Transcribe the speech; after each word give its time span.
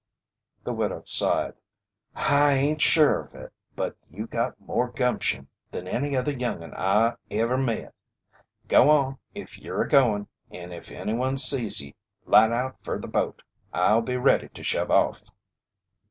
The 0.63 0.73
widow 0.73 1.03
sighed. 1.05 1.53
"I 2.15 2.55
hain't 2.55 2.81
sure 2.81 3.19
of 3.19 3.35
it, 3.35 3.53
but 3.75 3.97
you 4.09 4.25
got 4.25 4.59
more 4.59 4.91
gumpshun 4.91 5.45
than 5.69 5.87
any 5.87 6.15
other 6.15 6.33
young'un 6.33 6.73
I 6.73 7.17
ever 7.29 7.55
met. 7.55 7.93
Go 8.67 8.89
on 8.89 9.19
if 9.35 9.59
ye'r 9.59 9.83
a 9.83 9.87
goin', 9.87 10.27
and 10.49 10.73
if 10.73 10.89
anyone 10.89 11.37
sees 11.37 11.81
ye, 11.81 11.93
light 12.25 12.51
out 12.51 12.81
fer 12.83 12.97
the 12.97 13.07
boat. 13.07 13.43
I'll 13.73 14.01
be 14.01 14.17
ready 14.17 14.49
to 14.49 14.63
shove 14.63 14.89
off." 14.89 15.21